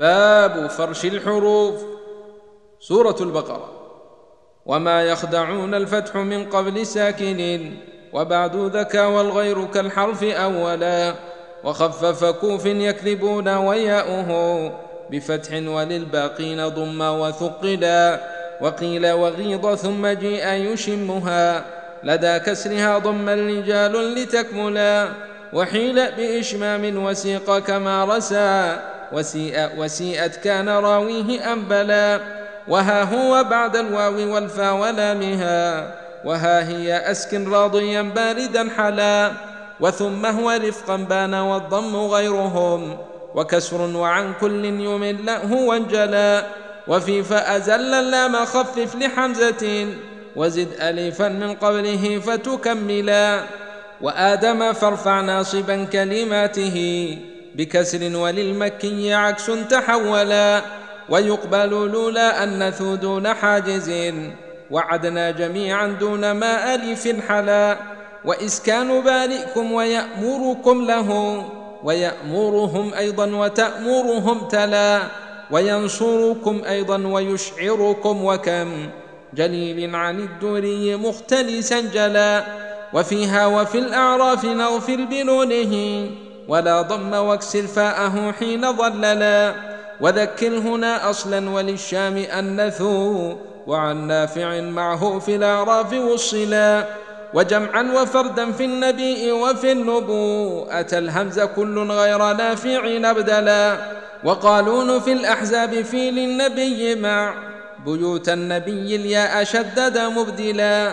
[0.00, 1.74] باب فرش الحروف.
[2.80, 3.72] سورة البقرة.
[4.66, 7.70] وما يخدعون الفتح من قبل ساكن
[8.12, 11.14] وبعد ذكى والغير كالحرف أولا.
[11.64, 14.72] وخفف كوف يكذبون وياؤه
[15.10, 18.20] بفتح وللباقين ضم وثقلا.
[18.60, 21.64] وقيل وغيض ثم جيء يشمها.
[22.04, 25.08] لدى كسرها ضم الرجال لتكملا.
[25.52, 28.78] وحيل بإشمام وسيق كما رسى
[29.12, 32.20] وسيء وسيئت كان راويه أنبلا
[32.68, 35.94] وها هو بعد الواو والفا ولامها
[36.24, 39.32] وها هي أسكن راضيا باردا حلا.
[39.80, 42.98] وثم هو رفقا بان والضم غيرهم.
[43.34, 46.42] وكسر وعن كل يمل هو انجلا
[46.88, 49.86] وفي فأزل اللام خفف لحمزة.
[50.36, 53.40] وزد ألفا من قبله فتكملا.
[54.00, 57.18] وآدم فارفع ناصبا كلماته.
[57.56, 60.62] بكسر وللمكي عكس تحولا
[61.08, 64.12] ويقبل لولا أنث دون حاجز
[64.70, 67.78] وعدنا جميعا دون ما ألف حلا
[68.24, 71.10] وإسكان بارئكم ويأمركم له
[71.84, 75.00] ويأمرهم أيضا وتأمرهم تلا
[75.50, 78.88] وينصركم أيضا ويشعركم وكم
[79.34, 82.44] جليل عن الدوري مختلسا جلا
[82.92, 86.06] وفيها وفي الأعراف نغفر بنونه
[86.48, 89.54] ولا ضم واكسر فاءه حين ضللا
[90.00, 93.34] وذكر هنا أصلا وللشام أنثوا
[93.66, 96.84] وعن نافع معه في الأعراف وصلا
[97.34, 103.78] وجمعا وفردا في النبي وفي النبوءة الهمز كل غير نافع أبدلا.
[104.24, 107.34] وقالون في الأحزاب في للنبي مع
[107.84, 110.92] بيوت النبي الياء شدد مبدلا.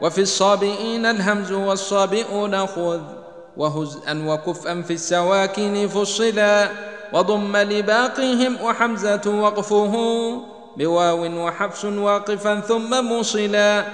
[0.00, 3.21] وفي الصابئين الهمز والصابئون خذ
[3.56, 6.68] وهزءا وكفءا في السواكن فصلا
[7.12, 9.94] وضم لباقيهم وحمزة وقفه
[10.76, 13.84] بواو وحفص واقفا ثم موصلا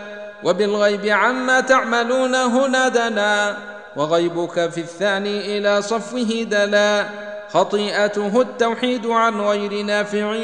[0.45, 3.57] وبالغيب عما تعملون هنا دنا
[3.97, 7.07] وغيبك في الثاني إلى صفه دلا
[7.53, 10.37] خطيئته التوحيد عن غير نافع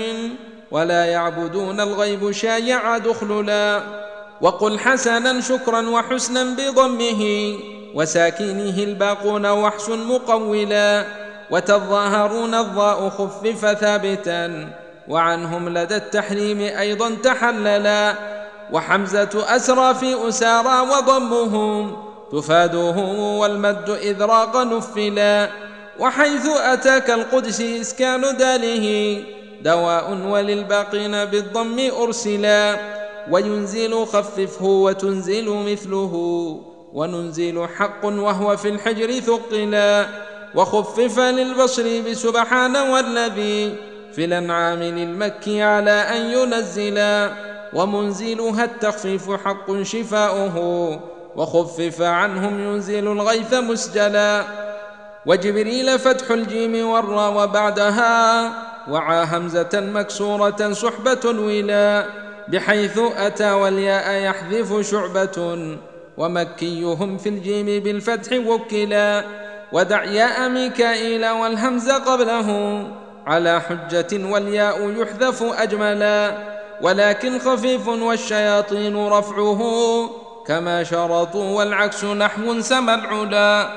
[0.70, 3.82] ولا يعبدون الغيب شايع دخللا
[4.40, 7.54] وقل حسنا شكرا وحسنا بضمه
[7.94, 11.04] وساكنه الباقون وحش مقولا
[11.50, 14.68] وتظاهرون الضاء خفف ثابتا
[15.08, 18.14] وعنهم لدى التحريم أيضا تحللا
[18.72, 21.96] وحمزة أسرى في أسارى وضمهم
[22.32, 22.98] تفادوه
[23.38, 25.48] والمد إذ راق نفلا
[25.98, 29.18] وحيث أتاك القدس إسكان داله
[29.62, 32.76] دواء وللباقين بالضم أرسلا
[33.30, 40.06] وينزل خففه وتنزل مثله وننزل حق وهو في الحجر ثقلا
[40.54, 43.74] وخفف للبصر بسبحان والذي
[44.12, 47.30] في الأنعام للمكي على أن ينزلا
[47.72, 50.58] ومنزلها التخفيف حق شفاؤه
[51.36, 54.44] وخفف عنهم ينزل الغيث مسجلا
[55.26, 58.52] وجبريل فتح الجيم والرا وبعدها
[58.88, 62.06] وعى همزة مكسورة صحبة ولا
[62.48, 65.56] بحيث أتى والياء يحذف شعبة
[66.16, 69.24] ومكيهم في الجيم بالفتح وكلا
[69.72, 72.48] ودع ياء ميكائيل والهمز قبله
[73.26, 76.38] على حجة والياء يحذف أجملا
[76.82, 79.60] ولكن خفيف والشياطين رفعه
[80.46, 83.68] كما شرطوا والعكس نحو سما العلا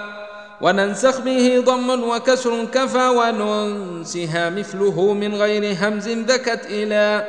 [0.62, 7.28] وننسخ به ضم وكسر كفى وننسها مثله من غير همز ذكت إلى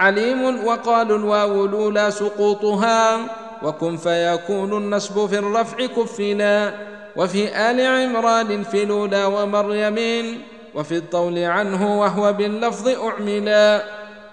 [0.00, 3.20] عليم وقالوا الواو لولا سقوطها
[3.64, 6.74] وكن فيكون النصب في الرفع كفلا
[7.16, 10.42] وفي آل عمران في لولا ومريم
[10.74, 13.82] وفي الطول عنه وهو باللفظ أعملا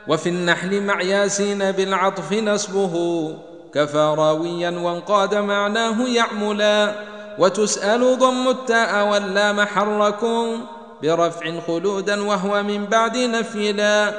[0.07, 3.35] وفي النحل مع ياسين بالعطف نصبه
[3.73, 6.95] كفى راويا وانقاد معناه يعملا
[7.39, 10.65] وتسأل ضم التاء واللام حركم
[11.03, 14.13] برفع خلودا وهو من بعد نفيلا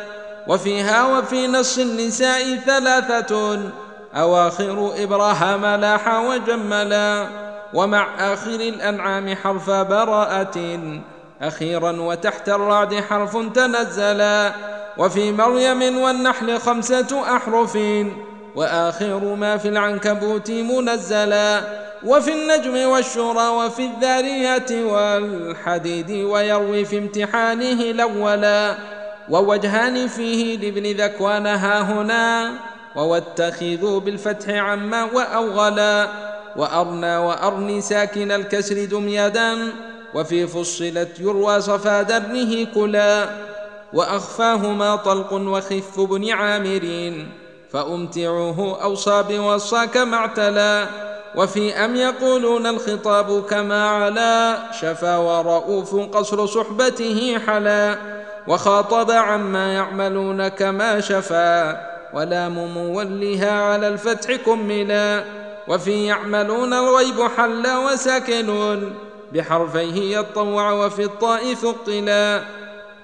[0.49, 3.59] وفيها وفي نص النساء ثلاثة
[4.15, 7.27] أواخر إبراهام لاح وجملا
[7.75, 10.81] ومع آخر الأنعام حرف براءة
[11.43, 14.53] أخيرا وتحت الرعد حرف تنزلا
[14.99, 17.79] وفي مريم والنحل خمسة أحرف
[18.57, 21.61] وآخر ما في العنكبوت منزلا
[22.05, 28.75] وفي النجم والشورى وفي الذاريات والحديد ويروي في امتحانه الأولا
[29.31, 32.53] ووجهان فيه لابن ذكوان ها هنا.
[32.97, 36.09] وواتخذوا بالفتح عما وأوغلا
[36.57, 39.73] وأرنى وأرني ساكن الكسر دميدا
[40.15, 43.29] وفي فصلت يروى صفا درنه كلا
[43.93, 47.29] وأخفاهما طلق وخف بن عامرين
[47.73, 50.87] فأمتعه أوصى بوصاك ما اعتلى
[51.37, 57.99] وفي أم يقولون الخطاب كما علا شفا ورؤوف قصر صحبته حلا
[58.49, 65.25] وخاطب عما يعملون كما شفا ولام مولها على الفتح كملا.
[65.69, 68.95] وفي يعملون الغيب حل وسكنون
[69.33, 72.43] بحرفيه يطوع وفي الطاء ثقلا.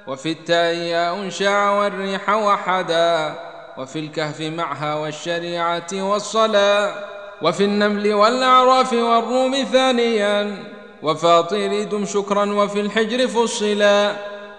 [0.06, 3.34] وفي التاء ياء شاع والريح وحدا.
[3.78, 6.94] وفي الكهف معها والشريعة والصلاة
[7.42, 10.64] وفي النمل والأعراف والروم ثانيا.
[11.02, 14.12] وفاطر دم شكرا وفي الحجر فصلا.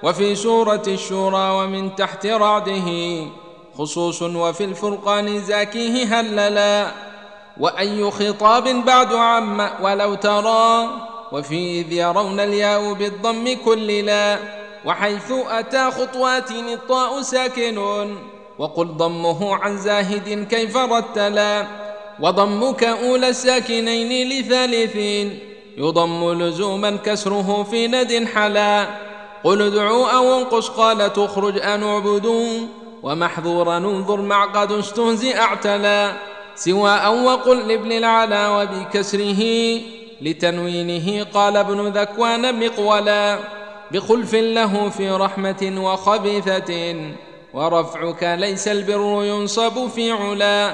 [0.04, 2.90] وفي سورة الشورى ومن تحت رعده.
[3.80, 6.92] خصوص وفي الفرقان زاكيه هللا
[7.60, 10.90] وأي خطاب بعد عم ولو ترى
[11.32, 14.40] وفي إذ يرون الياء بالضم كللا
[14.86, 17.78] وحيث أتى خطوات الطاء ساكن
[18.60, 21.68] وقل ضمه عن زاهد كيف رتلا
[22.20, 25.40] وضمك أولى الساكنين لثالثين
[25.78, 28.88] يضم لزوما كسره في ند حلا
[29.44, 32.68] قل ادعوا أو انقص قال تخرج أن اعبدوا
[33.04, 36.12] ومحظورا انظر مع قد استهزئ اعتلى
[36.56, 39.44] سواء وقل لابن العلا وبكسره
[40.22, 43.40] لتنوينه قال ابن ذكوان مقولا
[43.92, 46.96] بخلف له في رحمة وخبيثة
[47.54, 50.74] ورفعك ليس البر ينصب في علا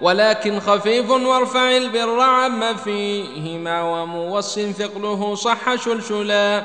[0.00, 6.62] ولكن خفيف وارفع البر عم فيهما وموص ثقله صح شلشلا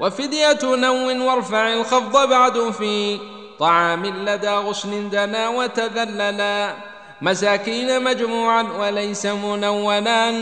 [0.00, 3.18] وفدية نو وارفع الخفض بعد في
[3.60, 6.74] طعام لدى غصن دنا وتذللا.
[7.22, 10.32] مساكين مجموعا وليس منونا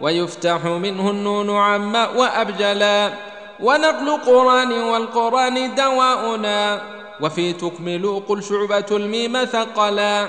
[0.00, 3.12] ويفتح منه النون عما وأبجلا.
[3.60, 6.80] ونقل قرآن والقرآن دواؤنا.
[7.20, 10.28] وفي تكمل قل شعبة الميم ثقلا.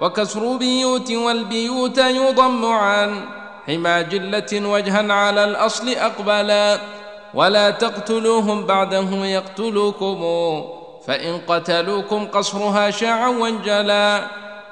[0.00, 3.20] وكسر بيوت والبيوت يضم عن
[3.66, 6.78] حما جلة وجها على الأصل أقبلا.
[7.34, 10.81] ولا تقتلوهم بعده يقتلوكم.
[11.06, 14.22] فإن قتلوكم قصرها شاعا وانجلا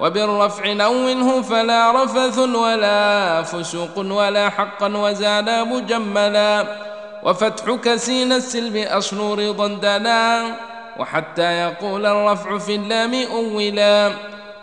[0.01, 6.67] وبالرفع نونه فلا رفث ولا فسوق ولا حقا وزالا مجملا.
[7.23, 10.57] وفتحك سين السلب أصل رضا دنا
[10.99, 14.13] وحتى يقول الرفع في اللام أولا.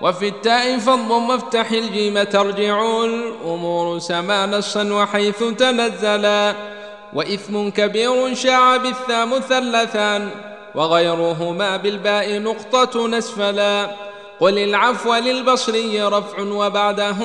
[0.01, 6.53] وفي التاء فالضم افتح الجيم ترجع الأمور سما نصا وحيث تنزلا.
[7.13, 10.29] وإثم كبير شاع بالثا مثلثا
[10.77, 13.89] وغيرهما بالباء نقطة نسفلا.
[14.39, 17.15] قل العفو للبصري رفع وبعده.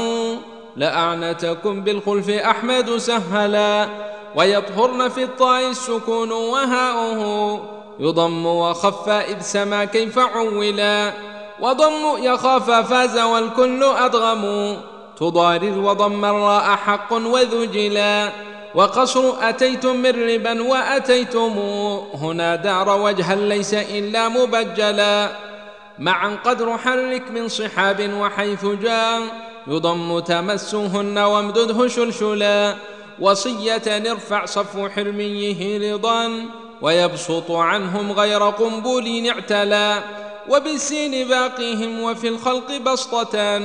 [0.77, 3.89] لأعنتكم بالخلف أحمد سهلا.
[4.37, 7.61] ويطهرن في الطاء السكون وهاؤه.
[8.01, 11.13] يضم وخف إذ سما كيف عولا.
[11.61, 14.77] وضم يخاف فاز والكل أدغم.
[15.17, 18.33] تضارر وضم الراء حق وذجلا.
[18.75, 21.59] وقصر أتيتم من ربا وأتيتم
[22.15, 25.37] هنا دار وجها ليس إلا مبجلا.
[25.99, 29.21] معا قدر حرك من صحاب وحيث جاء.
[29.67, 32.75] يضم تمسهن وامدده شلشلا.
[33.21, 36.31] وصية ارفع صفو حرميه رضا.
[36.83, 40.03] ويبسط عنهم غير قنبل اعتلى
[40.49, 43.61] وبالسين باقيهم وفي الخلق بسطة.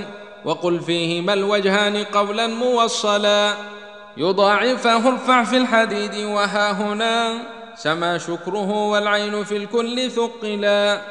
[0.45, 3.53] وقل فيهما الوجهان قولا موصلا.
[4.17, 7.33] يضاعفه ارفع في الحديد وها هنا
[7.75, 11.01] سما شكره والعين في الكل ثقلا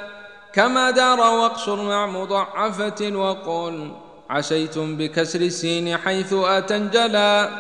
[0.52, 3.90] كما دار واقصر مع مضعفة وقل
[4.30, 7.50] عسيتم بكسر السين حيث أتنجلا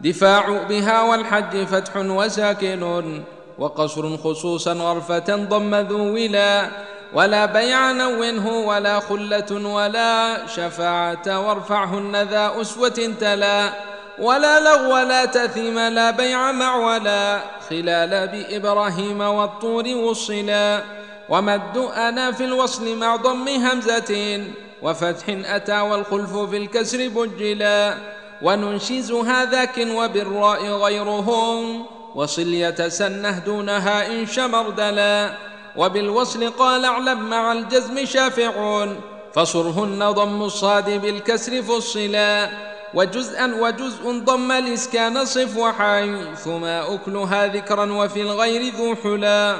[0.00, 3.22] دفاع بها والحج فتح وساكن
[3.58, 6.70] وقصر خصوصا غرفة ضم ذو ولا
[7.14, 13.87] ولا بيع نونه ولا خلة ولا شفاعة وارفعهن ذا أسوة تلا
[14.20, 20.82] ولا لغو لا تثيم لا بيع مع ولا خلال بإبراهيم والطور وصلا.
[21.28, 24.44] ومد أنا في الوصل مع ضم همزة
[24.82, 27.94] وفتح أتى والخلف في الكسر بجلا.
[28.42, 35.30] وننشزها ذاك وبالراء غيرهم وصل يتسنه دونها إن شمردلا.
[35.76, 39.00] وبالوصل قال اعلم مع الجزم شافعون
[39.34, 42.50] فصرهن ضم الصاد بالكسر فصلا.
[42.94, 49.56] وجزءا وجزء ضم الإسكان صف وحيثما أكلها ذكرا وفي الغير ذو حلا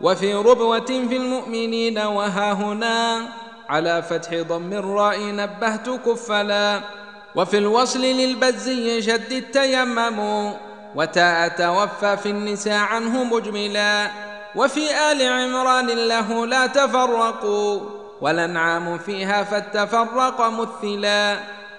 [0.00, 3.28] وفي ربوة في المؤمنين وها هنا
[3.68, 6.80] على فتح ضم الراء نبهت كفلا
[7.34, 10.52] وفي الوصل للبزي شد التيمم
[10.94, 14.10] وتاء توفى في النساء عنه مجملا
[14.56, 17.80] وفي آل عمران له لا تفرقوا
[18.20, 21.38] والأنعام فيها فالتفرق مثلا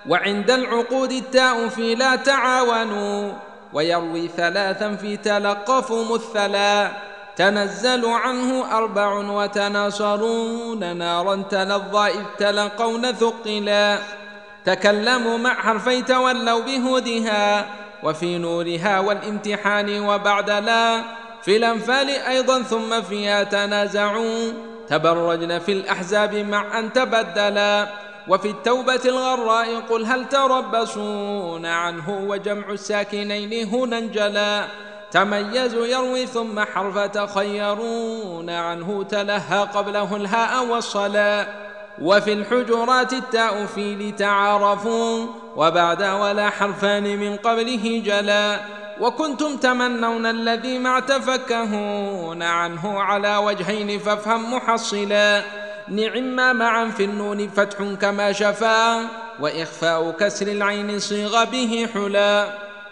[0.09, 3.31] وعند العقود التاء في لا تعاونوا
[3.73, 6.91] ويروي ثلاثا في تلقفوا مثلا.
[7.35, 13.97] تنزل عنه أربع وتناصرون نارا تلظى إذ تلقون ثقلا.
[14.65, 17.65] تكلموا مع حرفي تولوا بهدها
[18.03, 21.01] وفي نورها والامتحان وبعد لا.
[21.43, 24.53] في الأنفال أيضا ثم فيها تنازعوا.
[24.89, 27.87] تبرجن في الأحزاب مع أن تبدلا.
[28.27, 34.67] وفي التوبة الغراء قل هل تربصون عنه وجمع الساكنين هنا انجلا
[35.11, 41.47] تميزوا يروي ثم حرف تخيرون عنه تلهى قبله الهاء والصلاة.
[42.01, 48.59] وفي الحجرات التاء في لتعارفوا وبعد ولا حرفان من قبله جلا
[48.99, 55.43] وكنتم تمنون الذي مع تفكهون عنه على وجهين فافهم محصلا.
[55.87, 59.07] نعم معا في النون فتح كما شفا
[59.39, 62.47] وإخفاء كسر العين صيغ به حلا.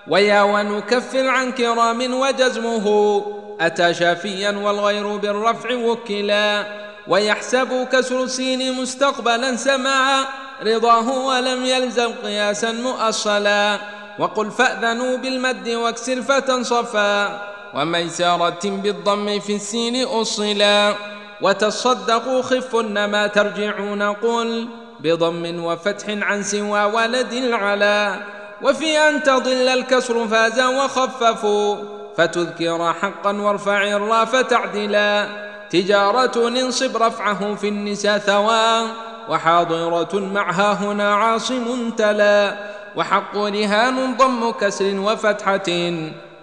[0.08, 3.26] ويا ونكفر عن كرام وجزمه
[3.62, 6.66] أتى شافيا والغير بالرفع وكلا.
[7.08, 10.26] ويحسب كسر السين مستقبلا سماعا
[10.64, 13.80] رضاه ولم يلزم قياسا مؤصلا.
[14.20, 17.42] وقل فأذنوا بالمد واكسر فتنصفا.
[17.76, 20.96] وميسارة بالضم في السين أصلا.
[21.42, 24.68] وتصدقوا خفن ما ترجعون قل
[25.00, 28.16] بضم وفتح عن سوى ولد العلا
[28.62, 31.76] وفي أن تضل الكسر فاز وخففوا
[32.18, 35.28] فتذكر حقا وارفع الرا فتعدلا
[35.70, 38.88] تجارة انصب رفعه في النساء ثوى
[39.30, 42.56] وحاضرة معها هنا عاصم تلا
[42.96, 45.92] وحق رهان ضم كسر وفتحة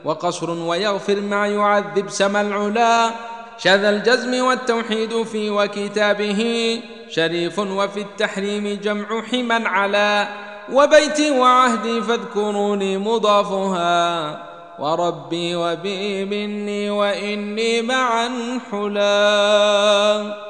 [0.04, 3.10] وقصر ويغفر مع يعذب سما العلا
[3.58, 10.28] شذ الجزم والتوحيد في وكتابه شريف وفي التحريم جمع حما على
[10.72, 14.38] وبيتي وعهدي فاذكروني مضافها
[14.78, 20.47] وربي وبي مني وإني معا حلا